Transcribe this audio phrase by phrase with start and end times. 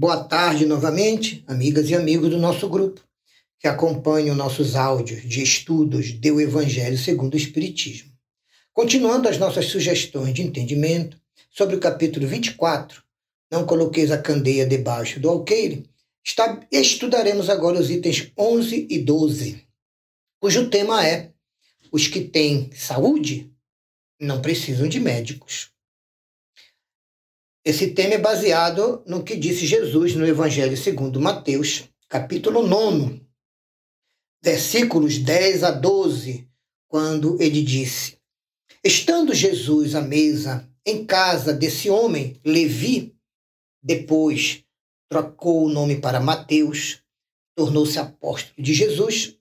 [0.00, 3.02] Boa tarde novamente, amigas e amigos do nosso grupo,
[3.58, 8.10] que acompanham nossos áudios de estudos do Evangelho segundo o Espiritismo.
[8.72, 13.02] Continuando as nossas sugestões de entendimento sobre o capítulo 24,
[13.52, 15.84] Não Coloqueis a Candeia Debaixo do Alqueire,
[16.24, 19.66] está, estudaremos agora os itens 11 e 12,
[20.40, 21.30] cujo tema é
[21.92, 23.52] Os que têm saúde
[24.18, 25.72] não precisam de médicos.
[27.62, 33.20] Esse tema é baseado no que disse Jesus no Evangelho segundo Mateus, capítulo 9,
[34.42, 36.48] versículos 10 a 12,
[36.88, 38.16] quando ele disse:
[38.82, 43.14] Estando Jesus à mesa em casa desse homem, Levi,
[43.82, 44.64] depois
[45.10, 47.02] trocou o nome para Mateus,
[47.54, 49.36] tornou-se apóstolo de Jesus,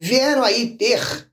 [0.00, 1.30] vieram aí ter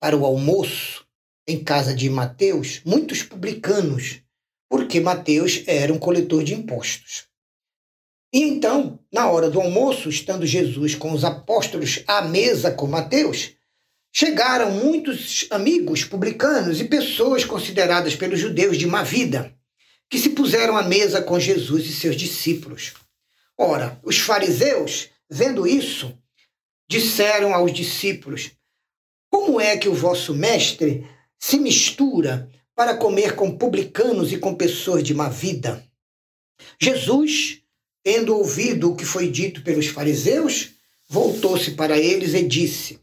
[0.00, 1.06] para o almoço
[1.46, 4.26] em casa de Mateus muitos publicanos
[4.68, 7.26] porque Mateus era um coletor de impostos.
[8.32, 13.52] E então, na hora do almoço, estando Jesus com os apóstolos à mesa com Mateus,
[14.12, 19.54] chegaram muitos amigos publicanos e pessoas consideradas pelos judeus de má vida,
[20.10, 22.94] que se puseram à mesa com Jesus e seus discípulos.
[23.56, 26.16] Ora, os fariseus, vendo isso,
[26.88, 28.50] disseram aos discípulos:
[29.30, 31.06] Como é que o vosso mestre
[31.38, 35.84] se mistura para comer com publicanos e com pessoas de má vida.
[36.80, 37.60] Jesus,
[38.04, 40.74] tendo ouvido o que foi dito pelos fariseus,
[41.08, 43.00] voltou-se para eles e disse: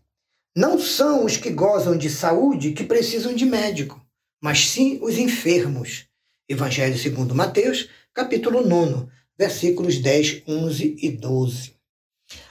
[0.56, 4.02] Não são os que gozam de saúde que precisam de médico,
[4.42, 6.06] mas sim os enfermos.
[6.48, 11.74] Evangelho segundo Mateus, capítulo 9, versículos 10, 11 e 12.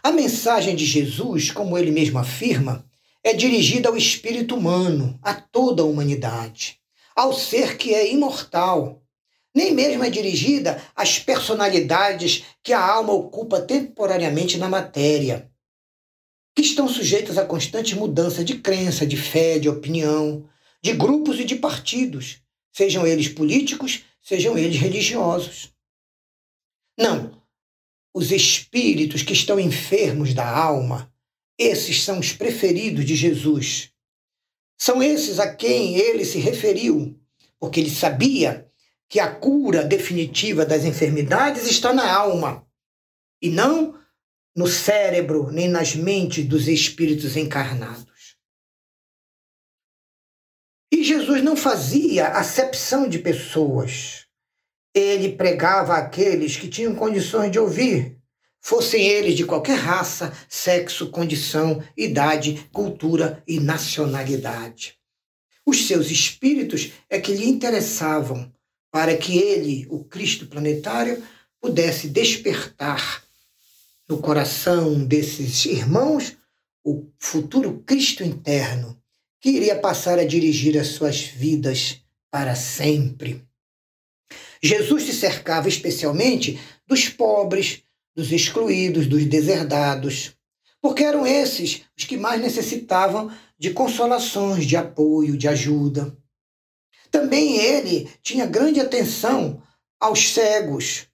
[0.02, 2.84] A mensagem de Jesus, como ele mesmo afirma,
[3.24, 6.83] é dirigida ao espírito humano, a toda a humanidade
[7.14, 9.02] ao ser que é imortal.
[9.54, 15.48] Nem mesmo é dirigida às personalidades que a alma ocupa temporariamente na matéria,
[16.56, 20.48] que estão sujeitas a constante mudança de crença, de fé, de opinião,
[20.82, 22.40] de grupos e de partidos,
[22.72, 25.72] sejam eles políticos, sejam eles religiosos.
[26.98, 27.40] Não,
[28.12, 31.12] os espíritos que estão enfermos da alma,
[31.58, 33.93] esses são os preferidos de Jesus
[34.76, 37.18] são esses a quem ele se referiu,
[37.58, 38.68] porque ele sabia
[39.08, 42.66] que a cura definitiva das enfermidades está na alma
[43.40, 43.98] e não
[44.56, 48.36] no cérebro nem nas mentes dos espíritos encarnados.
[50.92, 54.26] E Jesus não fazia acepção de pessoas.
[54.94, 58.13] Ele pregava àqueles que tinham condições de ouvir,
[58.64, 64.96] fossem eles de qualquer raça, sexo, condição, idade, cultura e nacionalidade.
[65.66, 68.50] Os seus espíritos é que lhe interessavam
[68.90, 71.22] para que ele, o Cristo planetário,
[71.60, 73.22] pudesse despertar
[74.08, 76.34] no coração desses irmãos
[76.82, 78.98] o futuro Cristo interno,
[79.42, 82.00] que iria passar a dirigir as suas vidas
[82.30, 83.44] para sempre.
[84.62, 87.83] Jesus se cercava especialmente dos pobres,
[88.14, 90.36] dos excluídos, dos deserdados,
[90.80, 96.16] porque eram esses os que mais necessitavam de consolações, de apoio, de ajuda.
[97.10, 99.62] Também ele tinha grande atenção
[99.98, 101.08] aos cegos,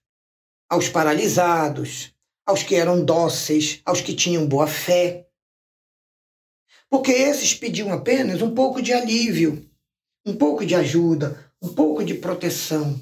[0.69, 2.13] aos paralisados,
[2.45, 5.27] aos que eram dóceis, aos que tinham boa fé.
[6.89, 9.69] Porque esses pediam apenas um pouco de alívio,
[10.25, 12.99] um pouco de ajuda, um pouco de proteção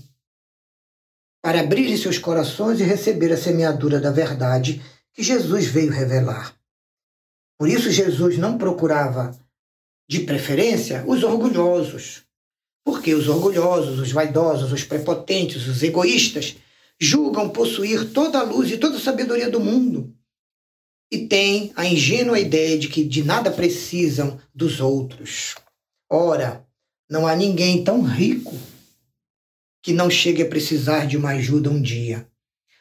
[1.41, 4.81] para abrirem seus corações e receber a semeadura da verdade
[5.13, 6.55] que Jesus veio revelar.
[7.57, 9.37] Por isso, Jesus não procurava,
[10.09, 12.23] de preferência, os orgulhosos.
[12.83, 16.55] Porque os orgulhosos, os vaidosos, os prepotentes, os egoístas
[16.99, 20.15] julgam possuir toda a luz e toda a sabedoria do mundo
[21.11, 25.55] e têm a ingênua ideia de que de nada precisam dos outros.
[26.09, 26.65] Ora,
[27.09, 28.55] não há ninguém tão rico
[29.81, 32.27] que não chegue a precisar de uma ajuda um dia.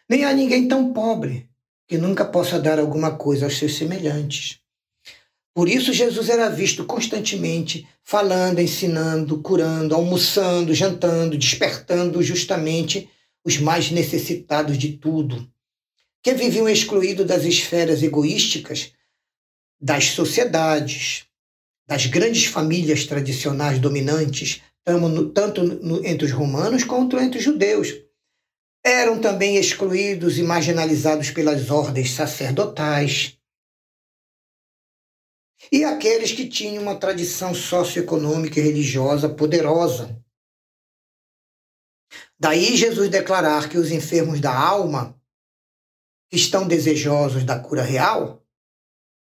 [0.09, 1.49] Nem há ninguém tão pobre
[1.87, 4.61] que nunca possa dar alguma coisa aos seus semelhantes.
[5.55, 13.11] Por isso, Jesus era visto constantemente falando, ensinando, curando, almoçando, jantando, despertando justamente
[13.45, 15.51] os mais necessitados de tudo,
[16.23, 18.93] que viviam excluídos das esferas egoísticas
[19.81, 21.25] das sociedades,
[21.87, 24.61] das grandes famílias tradicionais dominantes,
[25.35, 25.61] tanto
[26.05, 27.89] entre os romanos quanto entre os judeus.
[28.85, 33.39] Eram também excluídos e marginalizados pelas ordens sacerdotais.
[35.71, 40.19] E aqueles que tinham uma tradição socioeconômica e religiosa poderosa.
[42.39, 45.21] Daí Jesus declarar que os enfermos da alma,
[46.31, 48.47] que estão desejosos da cura real,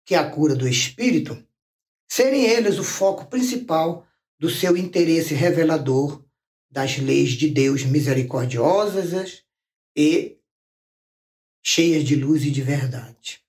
[0.05, 1.43] que é a cura do espírito,
[2.09, 4.07] serem eles o foco principal
[4.39, 6.25] do seu interesse revelador
[6.71, 9.43] das leis de Deus misericordiosas
[9.97, 10.37] e
[11.63, 13.41] cheias de luz e de verdade.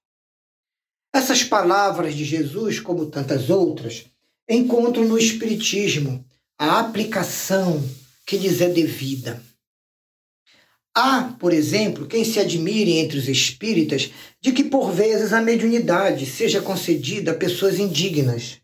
[1.13, 4.05] Essas palavras de Jesus, como tantas outras,
[4.49, 6.25] encontram no Espiritismo
[6.57, 7.83] a aplicação
[8.25, 9.43] que lhes é devida.
[10.95, 14.11] Há, por exemplo, quem se admire entre os espíritas
[14.41, 18.59] de que por vezes a mediunidade seja concedida a pessoas indignas,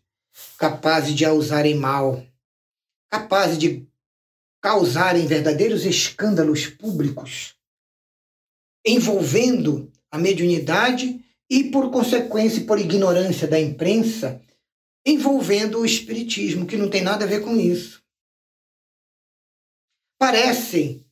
[0.58, 2.24] capazes de a usarem mal,
[3.10, 3.86] capazes de
[4.60, 7.54] causarem verdadeiros escândalos públicos,
[8.84, 14.40] envolvendo a mediunidade e, por consequência, por ignorância da imprensa,
[15.06, 18.02] envolvendo o espiritismo, que não tem nada a ver com isso.
[20.18, 21.04] Parecem,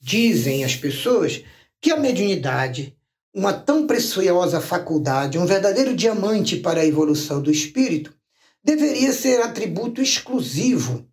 [0.00, 1.44] dizem as pessoas,
[1.80, 2.96] que a mediunidade,
[3.34, 8.16] uma tão preciosa faculdade, um verdadeiro diamante para a evolução do espírito,
[8.64, 11.06] deveria ser atributo exclusivo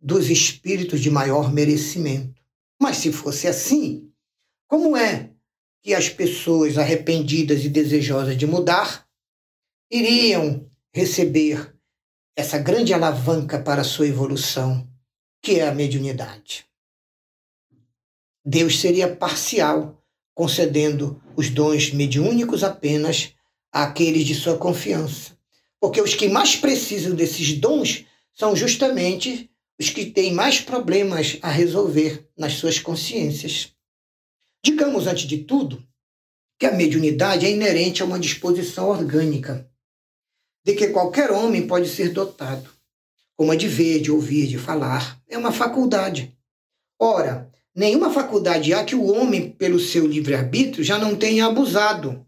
[0.00, 2.42] dos espíritos de maior merecimento.
[2.80, 4.10] Mas se fosse assim,
[4.66, 5.30] como é
[5.82, 9.06] que as pessoas arrependidas e desejosas de mudar
[9.90, 11.74] iriam receber
[12.34, 14.88] essa grande alavanca para a sua evolução,
[15.42, 16.66] que é a mediunidade?
[18.44, 20.02] Deus seria parcial,
[20.34, 23.34] concedendo os dons mediúnicos apenas
[23.70, 25.37] àqueles de sua confiança.
[25.80, 31.50] Porque os que mais precisam desses dons são justamente os que têm mais problemas a
[31.50, 33.72] resolver nas suas consciências.
[34.64, 35.82] Digamos, antes de tudo,
[36.58, 39.70] que a mediunidade é inerente a uma disposição orgânica,
[40.64, 42.68] de que qualquer homem pode ser dotado,
[43.36, 45.22] como a de ver, de ouvir, de falar.
[45.28, 46.36] É uma faculdade.
[47.00, 52.26] Ora, nenhuma faculdade há que o homem, pelo seu livre-arbítrio, já não tenha abusado.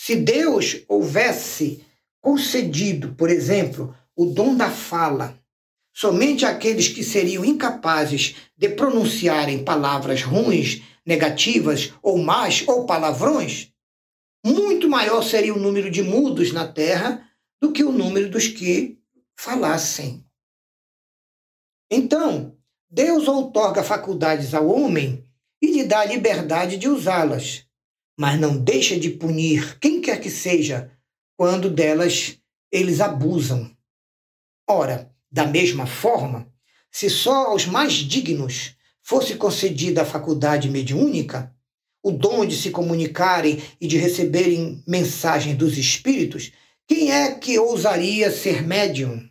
[0.00, 1.84] Se Deus houvesse
[2.26, 5.40] concedido, por exemplo, o dom da fala,
[5.94, 13.72] Somente aqueles que seriam incapazes de pronunciarem palavras ruins, negativas ou más ou palavrões,
[14.44, 17.26] muito maior seria o número de mudos na terra
[17.62, 18.98] do que o número dos que
[19.34, 20.22] falassem.
[21.90, 22.58] Então,
[22.90, 25.24] Deus outorga faculdades ao homem
[25.62, 27.64] e lhe dá a liberdade de usá-las,
[28.18, 30.94] mas não deixa de punir quem quer que seja
[31.36, 32.38] quando delas
[32.72, 33.70] eles abusam.
[34.68, 36.52] Ora, da mesma forma,
[36.90, 41.54] se só aos mais dignos fosse concedida a faculdade mediúnica,
[42.02, 46.52] o dom de se comunicarem e de receberem mensagens dos espíritos,
[46.86, 49.28] quem é que ousaria ser médium?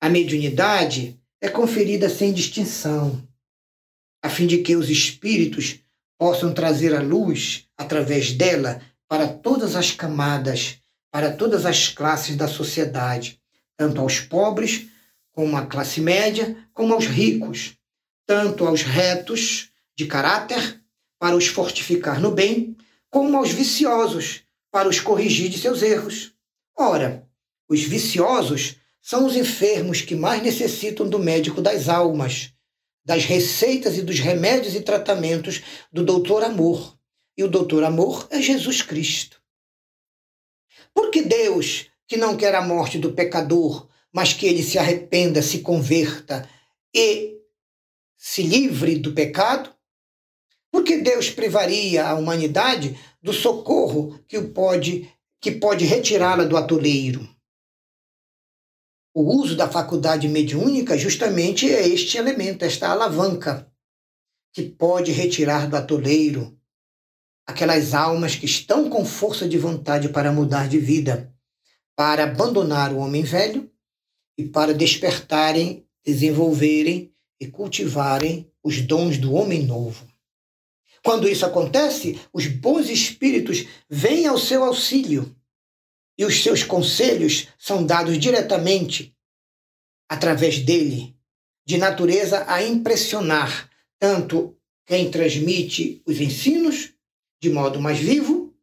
[0.00, 3.26] A mediunidade é conferida sem distinção,
[4.22, 5.80] a fim de que os espíritos
[6.18, 10.78] possam trazer a luz através dela para todas as camadas,
[11.10, 13.40] para todas as classes da sociedade,
[13.76, 14.86] tanto aos pobres,
[15.32, 17.76] como à classe média, como aos ricos,
[18.26, 20.80] tanto aos retos de caráter,
[21.18, 22.76] para os fortificar no bem,
[23.10, 26.32] como aos viciosos, para os corrigir de seus erros.
[26.76, 27.26] Ora,
[27.68, 32.52] os viciosos são os enfermos que mais necessitam do médico das almas,
[33.04, 35.62] das receitas e dos remédios e tratamentos
[35.92, 36.98] do doutor Amor.
[37.36, 39.40] E o doutor Amor é Jesus Cristo.
[40.94, 45.60] Porque Deus que não quer a morte do pecador, mas que ele se arrependa, se
[45.60, 46.48] converta
[46.94, 47.38] e
[48.16, 49.74] se livre do pecado?
[50.70, 57.28] Porque Deus privaria a humanidade do socorro que pode que pode retirá-la do atoleiro?
[59.14, 63.70] O uso da faculdade mediúnica justamente é este elemento, esta alavanca
[64.52, 66.58] que pode retirar do atoleiro
[67.46, 71.32] aquelas almas que estão com força de vontade para mudar de vida
[71.96, 73.72] para abandonar o homem velho
[74.36, 80.06] e para despertarem, desenvolverem e cultivarem os dons do homem novo.
[81.02, 85.34] Quando isso acontece, os bons espíritos vêm ao seu auxílio
[86.18, 89.16] e os seus conselhos são dados diretamente
[90.08, 91.16] através dele,
[91.64, 96.92] de natureza a impressionar tanto quem transmite os ensinos
[97.40, 98.54] de modo mais vivo,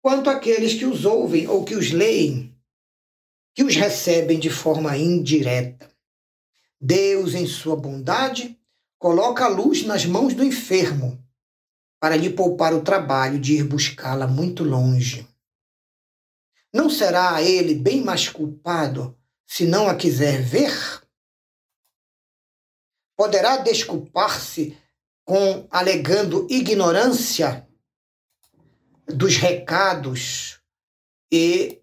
[0.00, 2.50] quanto aqueles que os ouvem ou que os leem
[3.54, 5.90] que os recebem de forma indireta.
[6.80, 8.58] Deus, em sua bondade,
[8.98, 11.22] coloca a luz nas mãos do enfermo
[12.00, 15.28] para lhe poupar o trabalho de ir buscá-la muito longe.
[16.72, 19.14] Não será ele bem mais culpado
[19.46, 21.02] se não a quiser ver?
[23.22, 24.76] poderá desculpar-se
[25.24, 27.64] com alegando ignorância
[29.14, 30.60] dos recados
[31.32, 31.80] e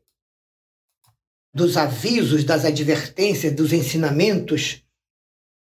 [1.53, 4.83] dos avisos, das advertências, dos ensinamentos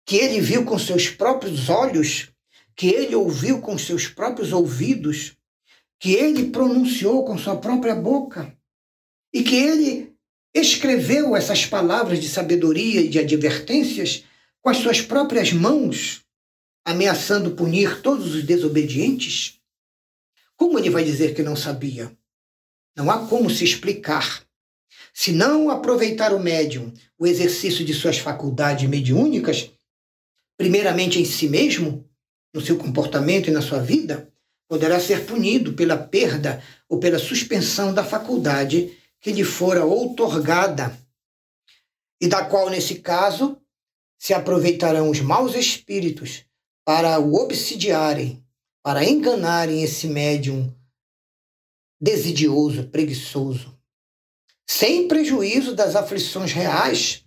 [0.05, 2.31] que ele viu com seus próprios olhos,
[2.75, 5.35] que ele ouviu com seus próprios ouvidos,
[5.99, 8.55] que ele pronunciou com sua própria boca
[9.33, 10.15] e que ele
[10.53, 14.23] escreveu essas palavras de sabedoria e de advertências
[14.61, 16.21] com as suas próprias mãos,
[16.85, 19.56] ameaçando punir todos os desobedientes?
[20.57, 22.11] Como ele vai dizer que não sabia?
[22.95, 24.43] Não há como se explicar.
[25.13, 29.71] Se não aproveitar o médium, o exercício de suas faculdades mediúnicas,
[30.57, 32.09] primeiramente em si mesmo,
[32.53, 34.33] no seu comportamento e na sua vida,
[34.67, 40.97] poderá ser punido pela perda ou pela suspensão da faculdade que lhe fora outorgada,
[42.19, 43.61] e da qual, nesse caso,
[44.17, 46.45] se aproveitarão os maus espíritos
[46.83, 48.43] para o obsidiarem,
[48.87, 50.73] para enganarem esse médium
[51.99, 53.77] desidioso, preguiçoso,
[54.65, 57.25] sem prejuízo das aflições reais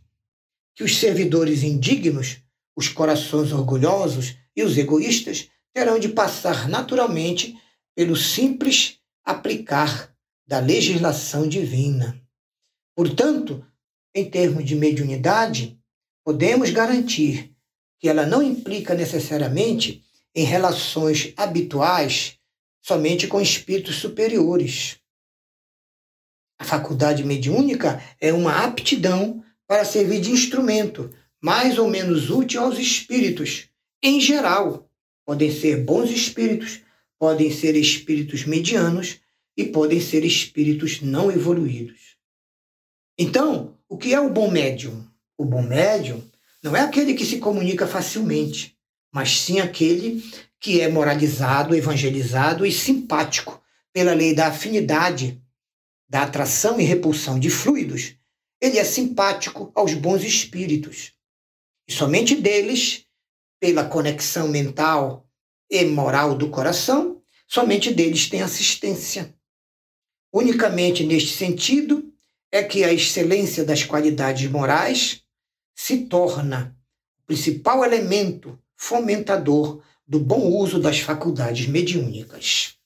[0.75, 2.38] que os servidores indignos,
[2.75, 7.55] os corações orgulhosos e os egoístas terão de passar naturalmente
[7.95, 12.19] pelo simples aplicar da legislação divina.
[12.97, 13.62] Portanto,
[14.14, 15.79] em termos de mediunidade,
[16.25, 17.55] podemos garantir
[17.99, 20.02] que ela não implica necessariamente
[20.35, 22.39] em relações habituais
[22.83, 24.99] somente com espíritos superiores.
[26.59, 31.11] A faculdade mediúnica é uma aptidão para servir de instrumento
[31.41, 33.69] mais ou menos útil aos espíritos,
[34.03, 34.91] em geral.
[35.25, 36.81] Podem ser bons espíritos,
[37.19, 39.21] podem ser espíritos medianos
[39.57, 42.17] e podem ser espíritos não evoluídos.
[43.19, 45.07] Então, o que é o bom médium?
[45.37, 46.23] O bom médium
[46.63, 48.77] não é aquele que se comunica facilmente,
[49.12, 50.23] mas sim aquele
[50.59, 53.61] que é moralizado, evangelizado e simpático
[53.93, 55.43] pela lei da afinidade,
[56.09, 58.17] da atração e repulsão de fluidos.
[58.61, 61.12] Ele é simpático aos bons espíritos.
[61.88, 63.07] E somente deles,
[63.59, 65.26] pela conexão mental
[65.71, 69.35] e moral do coração, somente deles tem assistência.
[70.33, 72.12] Unicamente neste sentido
[72.52, 75.23] é que a excelência das qualidades morais
[75.75, 76.76] se torna
[77.21, 82.77] o principal elemento fomentador do bom uso das faculdades mediúnicas.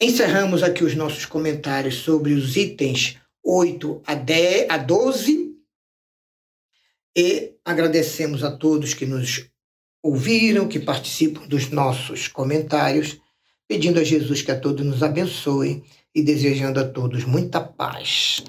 [0.00, 5.56] Encerramos aqui os nossos comentários sobre os itens 8 a, 10, a 12
[7.16, 9.50] e agradecemos a todos que nos
[10.00, 13.20] ouviram, que participam dos nossos comentários
[13.66, 15.82] pedindo a Jesus que a todos nos abençoe
[16.14, 18.44] e desejando a todos muita paz.